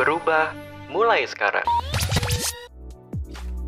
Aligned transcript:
Berubah 0.00 0.56
mulai 0.88 1.28
sekarang. 1.28 1.68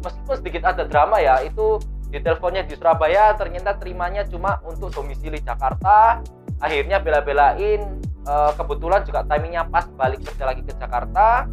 meskipun 0.00 0.36
sedikit 0.40 0.64
ada 0.64 0.88
drama 0.88 1.20
ya 1.20 1.44
itu 1.44 1.76
di 2.08 2.16
teleponnya 2.16 2.64
di 2.64 2.76
Surabaya 2.80 3.36
ternyata 3.36 3.76
terimanya 3.76 4.24
cuma 4.24 4.56
untuk 4.64 4.88
domisili 4.88 5.36
Jakarta. 5.44 6.24
Akhirnya 6.64 6.96
bela-belain 6.96 8.00
eh, 8.24 8.52
kebetulan 8.56 9.04
juga 9.04 9.20
timingnya 9.28 9.68
pas 9.68 9.84
balik 10.00 10.24
kerja 10.24 10.48
lagi 10.48 10.64
ke 10.64 10.72
Jakarta. 10.80 11.44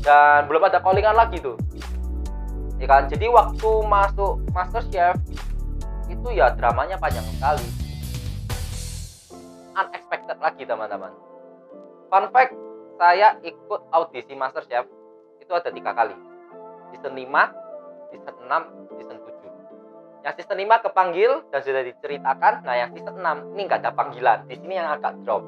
Dan 0.00 0.48
belum 0.48 0.72
ada 0.72 0.80
callingan 0.80 1.20
lagi 1.20 1.44
tuh. 1.44 1.60
Ya 2.80 2.88
kan? 2.88 3.12
Jadi 3.12 3.28
waktu 3.28 3.70
masuk 3.84 4.40
Masterchef 4.56 5.20
itu 6.08 6.28
ya 6.32 6.48
dramanya 6.56 6.96
panjang 6.96 7.28
sekali. 7.28 7.68
Unexpected 9.76 10.40
lagi 10.40 10.64
teman-teman. 10.64 11.12
Fun 12.08 12.24
fact 12.32 12.56
saya 12.98 13.38
ikut 13.42 13.80
audisi 13.90 14.32
Masterchef 14.38 14.86
itu 15.42 15.52
ada 15.52 15.68
tiga 15.68 15.92
kali 15.92 16.14
season 16.94 17.14
5 17.16 17.64
season 18.14 18.34
6, 18.46 18.94
season 18.98 19.18
7. 19.18 20.22
Yang 20.24 20.34
season 20.40 20.56
5 20.62 20.86
kepanggil 20.86 21.30
dan 21.50 21.60
sudah 21.60 21.82
diceritakan. 21.82 22.54
Nah, 22.62 22.74
yang 22.78 22.90
season 22.94 23.18
6 23.18 23.52
ini 23.58 23.62
nggak 23.66 23.82
ada 23.82 23.92
panggilan. 23.92 24.38
Di 24.46 24.54
sini 24.56 24.78
yang 24.78 24.88
agak 24.94 25.18
drop. 25.26 25.42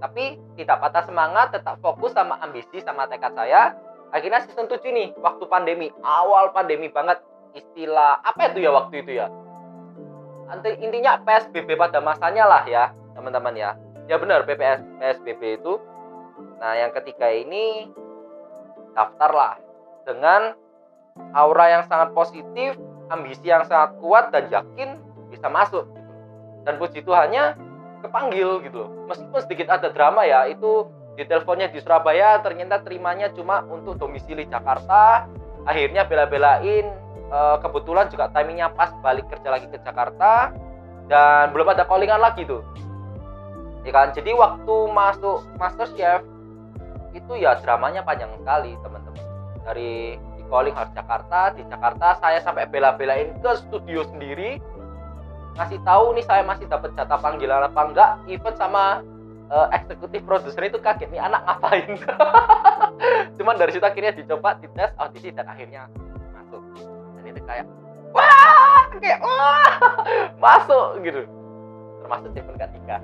Tapi 0.00 0.40
tidak 0.56 0.80
patah 0.80 1.04
semangat, 1.04 1.52
tetap 1.52 1.76
fokus 1.84 2.16
sama 2.16 2.40
ambisi 2.40 2.80
sama 2.80 3.04
tekad 3.04 3.36
saya. 3.36 3.76
Akhirnya 4.10 4.42
season 4.42 4.66
7 4.66 4.80
nih, 4.90 5.08
waktu 5.20 5.44
pandemi, 5.46 5.92
awal 6.02 6.50
pandemi 6.56 6.88
banget. 6.88 7.20
Istilah 7.50 8.22
apa 8.22 8.50
itu 8.50 8.62
ya 8.64 8.70
waktu 8.72 9.04
itu 9.04 9.12
ya? 9.22 9.26
Intinya 10.82 11.22
PSBB 11.22 11.78
pada 11.78 12.02
masanya 12.02 12.46
lah 12.46 12.62
ya, 12.66 12.90
teman-teman 13.14 13.54
ya. 13.54 13.70
Ya 14.10 14.18
benar, 14.18 14.42
PPS, 14.42 14.82
PSBB 14.98 15.62
itu. 15.62 15.78
Nah, 16.60 16.72
yang 16.76 16.92
ketiga 16.92 17.32
ini 17.32 17.88
daftarlah 18.92 19.56
dengan 20.04 20.52
aura 21.32 21.80
yang 21.80 21.84
sangat 21.88 22.12
positif, 22.12 22.76
ambisi 23.08 23.48
yang 23.48 23.64
sangat 23.64 23.96
kuat 23.98 24.30
dan 24.34 24.48
yakin 24.52 25.00
bisa 25.32 25.46
masuk 25.48 25.88
gitu. 25.88 26.02
Dan 26.68 26.76
puji 26.76 27.00
Tuhannya 27.00 27.56
kepanggil 28.04 28.60
gitu. 28.64 28.84
Meskipun 29.08 29.40
sedikit 29.40 29.72
ada 29.72 29.88
drama 29.88 30.24
ya, 30.28 30.44
itu 30.48 30.88
di 31.16 31.24
teleponnya 31.24 31.68
di 31.68 31.80
Surabaya 31.80 32.40
ternyata 32.40 32.80
terimanya 32.80 33.32
cuma 33.32 33.64
untuk 33.68 33.96
domisili 33.96 34.44
Jakarta. 34.48 35.28
Akhirnya 35.68 36.08
bela-belain 36.08 36.84
eh, 37.28 37.56
kebetulan 37.60 38.08
juga 38.08 38.32
timingnya 38.32 38.72
pas 38.72 38.92
balik 39.04 39.28
kerja 39.28 39.48
lagi 39.52 39.68
ke 39.68 39.76
Jakarta 39.84 40.52
dan 41.08 41.52
belum 41.52 41.72
ada 41.72 41.84
callingan 41.84 42.20
lagi 42.20 42.48
tuh. 42.48 42.64
Ya 43.84 43.92
kan? 43.92 44.12
Jadi 44.12 44.36
waktu 44.36 44.76
masuk 44.92 45.44
Masterchef 45.56 46.20
itu 47.12 47.32
ya 47.38 47.58
dramanya 47.58 48.06
panjang 48.06 48.30
sekali, 48.38 48.72
teman-teman. 48.80 49.24
Dari 49.66 50.16
calling 50.50 50.74
harus 50.74 50.92
Jakarta 50.92 51.54
di 51.54 51.62
Jakarta 51.70 52.18
saya 52.18 52.42
sampai 52.42 52.66
bela-belain 52.66 53.38
ke 53.38 53.50
studio 53.64 54.02
sendiri. 54.10 54.58
Ngasih 55.54 55.78
tahu 55.86 56.18
nih 56.18 56.26
saya 56.26 56.42
masih 56.42 56.66
dapat 56.66 56.90
jatah 56.98 57.18
panggilan 57.22 57.70
apa 57.70 57.80
enggak 57.86 58.10
even 58.26 58.54
sama 58.58 59.02
uh, 59.50 59.66
eksekutif 59.74 60.22
produser 60.26 60.66
itu 60.66 60.78
kaget 60.82 61.08
nih 61.14 61.22
anak 61.22 61.46
ngapain? 61.46 61.90
Cuman 63.38 63.54
dari 63.56 63.70
situ 63.70 63.86
akhirnya 63.86 64.12
dicoba 64.14 64.58
dites 64.58 64.90
audisi 64.98 65.30
dan 65.30 65.46
akhirnya 65.46 65.86
masuk. 66.34 66.62
Dan 67.18 67.24
itu 67.30 67.40
kayak 67.46 67.66
wah! 68.10 68.82
Kayak 68.98 69.20
wah! 69.22 69.70
Masuk 70.44 70.86
gitu. 71.06 71.22
Termasuk 72.02 72.28
Stephen 72.34 72.56
ketiga 72.58 72.96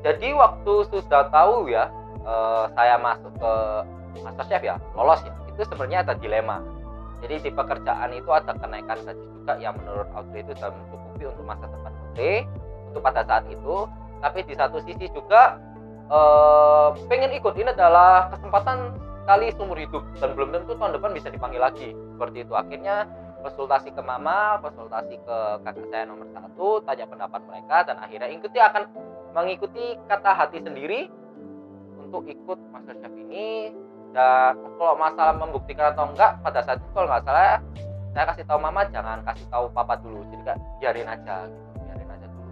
jadi 0.00 0.28
waktu 0.32 0.72
sudah 0.88 1.28
tahu 1.28 1.68
ya 1.68 1.88
uh, 2.24 2.68
saya 2.72 2.96
masuk 2.96 3.32
ke 3.36 3.52
Masterchef 4.24 4.62
ya 4.64 4.76
lolos 4.96 5.20
ya 5.22 5.40
itu 5.60 5.68
sebenarnya 5.68 6.00
ada 6.08 6.14
dilema. 6.16 6.64
Jadi 7.20 7.36
di 7.44 7.50
pekerjaan 7.52 8.16
itu 8.16 8.32
ada 8.32 8.56
kenaikan 8.56 8.96
gaji 9.04 9.26
juga 9.28 9.60
yang 9.60 9.76
menurut 9.76 10.08
Audrey 10.16 10.40
itu 10.40 10.56
sudah 10.56 10.72
mencukupi 10.72 11.28
untuk 11.28 11.44
masa 11.44 11.68
depan 11.68 11.92
Audrey 11.92 12.48
untuk 12.88 13.02
pada 13.04 13.20
saat 13.28 13.44
itu. 13.52 13.84
Tapi 14.24 14.38
di 14.48 14.54
satu 14.56 14.80
sisi 14.88 15.04
juga 15.12 15.60
eh, 16.08 16.88
pengen 17.12 17.36
ikut 17.36 17.52
ini 17.60 17.76
adalah 17.76 18.32
kesempatan 18.32 18.96
kali 19.28 19.52
seumur 19.52 19.76
hidup. 19.76 20.00
Dan 20.16 20.32
belum 20.32 20.48
tentu 20.56 20.72
tahun 20.80 20.96
depan 20.96 21.12
bisa 21.12 21.28
dipanggil 21.28 21.60
lagi. 21.60 21.92
Seperti 21.92 22.48
itu. 22.48 22.56
Akhirnya 22.56 23.04
konsultasi 23.40 23.88
ke 23.96 24.02
mama 24.04 24.60
konsultasi 24.60 25.16
ke 25.16 25.36
kakak 25.64 25.88
saya 25.88 26.04
nomor 26.04 26.28
satu 26.28 26.84
tanya 26.84 27.08
pendapat 27.08 27.40
mereka 27.48 27.88
dan 27.88 27.96
akhirnya 27.96 28.28
ikuti 28.28 28.60
akan 28.60 28.84
mengikuti 29.34 29.96
kata 30.10 30.30
hati 30.34 30.58
sendiri 30.62 31.10
untuk 32.00 32.26
ikut 32.26 32.58
Masterchef 32.74 33.12
ini. 33.14 33.74
Dan 34.10 34.58
kalau 34.74 34.98
masalah 34.98 35.38
membuktikan 35.38 35.94
atau 35.94 36.10
enggak 36.10 36.42
pada 36.42 36.66
saat 36.66 36.82
itu 36.82 36.90
kalau 36.90 37.06
nggak 37.06 37.22
salah 37.22 37.62
saya 38.10 38.24
kasih 38.34 38.42
tahu 38.42 38.58
mama 38.58 38.82
jangan 38.90 39.22
kasih 39.22 39.46
tahu 39.46 39.70
papa 39.70 39.94
dulu. 40.02 40.26
Jadi 40.34 40.42
kan 40.42 40.58
biarin 40.82 41.06
aja 41.06 41.46
gitu. 41.46 41.70
Biarin 41.86 42.08
aja 42.10 42.26
dulu. 42.26 42.48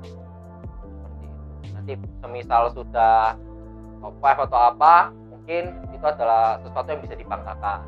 Seperti 0.86 1.24
itu. 1.26 1.42
Nanti 1.74 1.92
semisal 2.22 2.62
sudah 2.70 3.34
top 3.98 4.14
5 4.22 4.46
atau 4.46 4.60
apa 4.70 4.94
mungkin 5.34 5.74
itu 5.90 6.06
adalah 6.06 6.62
sesuatu 6.62 6.88
yang 6.94 7.02
bisa 7.02 7.18
dibanggakan. 7.18 7.82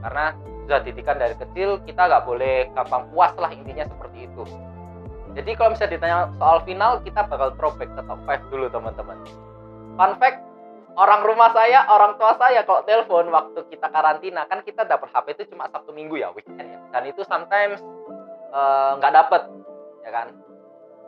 Karena 0.00 0.32
sudah 0.64 0.80
didikan 0.80 1.20
dari 1.20 1.36
kecil 1.36 1.76
kita 1.84 2.08
nggak 2.08 2.24
boleh 2.24 2.72
gampang 2.72 3.04
puas 3.12 3.36
lah 3.36 3.52
intinya 3.52 3.84
seperti 3.84 4.30
itu 4.30 4.48
jadi 5.36 5.50
kalau 5.54 5.72
misalnya 5.74 5.94
ditanya 5.96 6.16
soal 6.38 6.58
final 6.66 6.92
kita 7.02 7.20
bakal 7.26 7.48
throwback 7.56 7.90
ke 7.94 8.02
top 8.04 8.20
5 8.26 8.52
dulu 8.52 8.66
teman-teman 8.70 9.16
fun 9.94 10.12
fact 10.18 10.50
orang 10.98 11.20
rumah 11.22 11.50
saya, 11.54 11.86
orang 11.86 12.18
tua 12.18 12.34
saya 12.36 12.66
kalau 12.66 12.82
telepon 12.82 13.30
waktu 13.30 13.60
kita 13.70 13.86
karantina 13.92 14.46
kan 14.48 14.64
kita 14.64 14.82
dapat 14.82 15.08
HP 15.12 15.26
itu 15.38 15.54
cuma 15.54 15.70
Sabtu 15.70 15.94
Minggu 15.94 16.18
ya 16.18 16.28
weekend 16.34 16.60
ya. 16.60 16.80
Dan 16.90 17.06
itu 17.06 17.22
sometimes 17.26 17.78
eh, 18.50 18.90
nggak 18.98 19.12
uh, 19.12 19.16
dapet 19.16 19.42
ya 20.02 20.10
kan. 20.10 20.26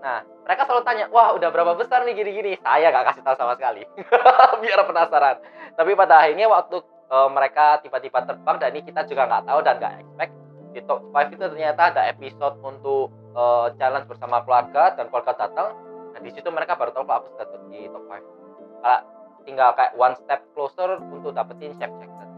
Nah 0.02 0.18
mereka 0.42 0.66
selalu 0.66 0.82
tanya, 0.82 1.04
wah 1.10 1.34
udah 1.34 1.48
berapa 1.50 1.72
besar 1.78 2.02
nih 2.06 2.14
gini-gini. 2.14 2.58
Saya 2.62 2.90
nggak 2.90 3.14
kasih 3.14 3.22
tahu 3.22 3.36
sama 3.38 3.54
sekali, 3.58 3.82
biar 4.62 4.80
penasaran. 4.86 5.36
Tapi 5.74 5.90
pada 5.94 6.14
akhirnya 6.26 6.46
waktu 6.50 6.76
uh, 7.10 7.28
mereka 7.30 7.80
tiba-tiba 7.82 8.22
terbang 8.26 8.56
dan 8.58 8.68
ini 8.74 8.82
kita 8.86 9.06
juga 9.06 9.26
nggak 9.26 9.44
tahu 9.46 9.58
dan 9.62 9.74
nggak 9.78 9.94
expect 10.02 10.32
di 10.72 10.80
top 10.88 11.04
5 11.12 11.36
itu 11.36 11.36
ternyata 11.36 11.82
ada 11.92 12.02
episode 12.08 12.56
untuk 12.64 13.12
uh, 13.36 13.72
challenge 13.76 14.06
bersama 14.08 14.44
keluarga 14.44 14.96
dan 14.96 15.08
keluarga 15.08 15.36
datang. 15.36 15.76
Nah 16.12 16.20
di 16.20 16.30
situ 16.32 16.48
mereka 16.52 16.76
baru 16.76 16.92
tahu 16.92 17.04
kalau 17.08 17.24
aku 17.24 17.28
sudah 17.36 17.46
di 17.72 17.88
top 17.88 18.04
5. 18.08 18.82
Kalau 18.82 19.00
tinggal 19.44 19.74
kayak 19.74 19.92
one 19.98 20.14
step 20.22 20.40
closer 20.54 20.98
untuk 21.02 21.34
dapetin 21.34 21.74
chef 21.76 21.90
jacket 21.98 22.30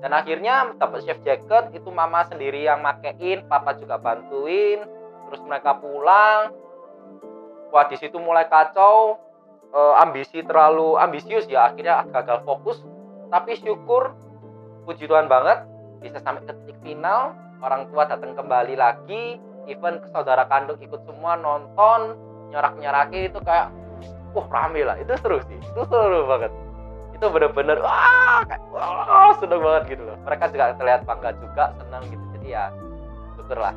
dan 0.00 0.12
akhirnya 0.12 0.76
dapat 0.76 1.02
chef 1.02 1.18
jacket 1.26 1.72
itu 1.74 1.88
mama 1.90 2.22
sendiri 2.28 2.66
yang 2.68 2.84
makein 2.84 3.42
papa 3.50 3.74
juga 3.76 3.98
bantuin 3.98 4.84
terus 5.26 5.42
mereka 5.42 5.76
pulang 5.82 6.54
wah 7.74 7.84
di 7.90 7.96
situ 7.98 8.16
mulai 8.22 8.46
kacau 8.46 9.18
e, 9.74 9.80
ambisi 9.98 10.44
terlalu 10.46 10.94
ambisius 11.00 11.50
ya 11.50 11.72
akhirnya 11.72 12.06
gagal 12.12 12.44
fokus 12.46 12.78
tapi 13.32 13.58
syukur 13.58 14.14
puji 14.86 15.10
Tuhan 15.10 15.26
banget 15.26 15.66
bisa 15.98 16.22
sampai 16.22 16.46
ke 16.46 16.52
titik 16.62 16.78
final 16.84 17.34
orang 17.58 17.90
tua 17.90 18.06
datang 18.06 18.36
kembali 18.38 18.78
lagi 18.78 19.42
even 19.66 20.02
saudara 20.10 20.46
kandung 20.46 20.78
ikut 20.80 21.02
semua 21.04 21.38
nonton 21.38 22.14
nyorak 22.50 22.74
nyoraki 22.78 23.30
itu 23.30 23.38
kayak 23.42 23.70
wah 24.32 24.46
rame 24.48 24.82
lah. 24.86 24.96
Itu 24.98 25.14
seru 25.20 25.38
sih. 25.46 25.58
Itu 25.60 25.82
seru 25.86 26.26
banget. 26.26 26.52
Itu 27.14 27.26
bener-bener 27.30 27.82
wah 27.82 28.42
kayak 28.46 28.62
wah 28.70 29.34
seneng 29.38 29.60
banget 29.60 29.82
gitu 29.98 30.02
loh. 30.06 30.16
Mereka 30.24 30.44
juga 30.54 30.74
terlihat 30.78 31.02
bangga 31.04 31.30
juga 31.38 31.64
senang 31.78 32.02
gitu. 32.08 32.24
Jadi 32.38 32.48
ya 32.50 32.64
syukurlah 33.36 33.74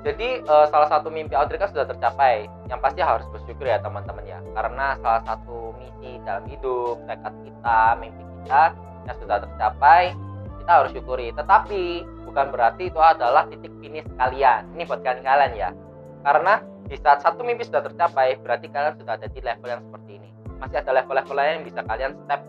jadi 0.00 0.40
uh, 0.48 0.66
salah 0.72 0.88
satu 0.88 1.12
mimpi 1.12 1.36
Audrey 1.36 1.60
kan 1.60 1.68
sudah 1.68 1.84
tercapai. 1.84 2.48
Yang 2.72 2.80
pasti 2.80 3.00
harus 3.04 3.26
bersyukur 3.28 3.68
ya 3.68 3.76
teman-teman 3.84 4.24
ya. 4.24 4.40
Karena 4.56 4.96
salah 5.04 5.22
satu 5.28 5.76
misi 5.76 6.16
dalam 6.24 6.48
hidup 6.48 7.04
tekad 7.04 7.34
kita 7.44 7.78
mimpi 8.00 8.22
kita 8.40 8.72
yang 9.04 9.16
sudah 9.20 9.38
tercapai 9.44 10.16
kita 10.70 10.86
harus 10.86 10.94
syukuri. 10.94 11.34
Tetapi 11.34 11.82
bukan 12.30 12.46
berarti 12.54 12.94
itu 12.94 13.00
adalah 13.02 13.42
titik 13.50 13.74
finish 13.82 14.06
kalian. 14.14 14.70
Ini 14.78 14.86
buat 14.86 15.02
kalian-kalian 15.02 15.52
ya. 15.58 15.74
Karena 16.22 16.62
di 16.86 16.94
saat 16.94 17.26
satu 17.26 17.42
mimpi 17.42 17.66
sudah 17.66 17.82
tercapai 17.82 18.38
berarti 18.38 18.70
kalian 18.70 18.94
sudah 18.94 19.18
ada 19.18 19.26
di 19.26 19.42
level 19.42 19.66
yang 19.66 19.82
seperti 19.82 20.10
ini. 20.22 20.30
Masih 20.62 20.78
ada 20.78 20.90
level-level 21.02 21.34
lain 21.34 21.50
yang 21.58 21.66
bisa 21.66 21.80
kalian 21.82 22.14
step 22.22 22.40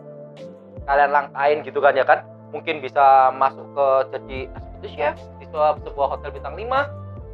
kalian 0.85 1.09
langkain 1.09 1.57
gitu 1.65 1.81
kan 1.81 1.97
ya 1.97 2.05
kan? 2.05 2.21
Mungkin 2.53 2.85
bisa 2.85 3.33
masuk 3.33 3.65
ke 3.73 3.87
jadi 4.13 4.39
executive 4.53 4.93
chef 4.93 5.15
di 5.41 5.45
sebuah, 5.49 6.07
hotel 6.13 6.29
bintang 6.29 6.53
5 6.53 6.69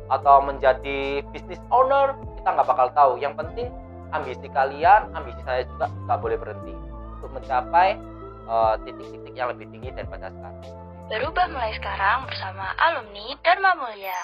atau 0.08 0.40
menjadi 0.40 1.20
business 1.36 1.60
owner 1.68 2.16
kita 2.40 2.48
nggak 2.56 2.68
bakal 2.72 2.88
tahu. 2.96 3.12
Yang 3.20 3.44
penting 3.44 3.68
ambisi 4.16 4.48
kalian 4.56 5.12
ambisi 5.12 5.44
saya 5.44 5.68
juga 5.68 5.92
nggak 6.08 6.20
boleh 6.24 6.40
berhenti. 6.40 6.72
Untuk 7.20 7.44
mencapai 7.44 8.00
eh, 8.48 8.74
titik-titik 8.88 9.34
uh, 9.34 9.38
yang 9.38 9.48
lebih 9.52 9.68
tinggi 9.70 9.90
daripada 9.92 10.32
sekarang. 10.32 10.64
Berubah 11.08 11.46
mulai 11.52 11.72
sekarang 11.80 12.28
bersama 12.28 12.66
alumni 12.76 13.28
Dharma 13.40 13.72
Mulia 13.80 14.20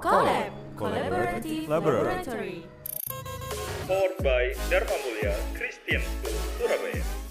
Collab 0.00 0.52
Collaborative 0.80 1.68
Laboratory. 1.68 2.64
Powered 3.84 4.16
by 4.24 4.56
Dharma 4.72 4.96
Mulia 5.04 5.36
Christian 5.52 6.00
School 6.00 6.40
Surabaya. 6.56 7.27